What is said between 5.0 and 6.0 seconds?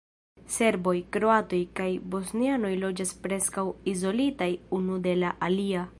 de la alia.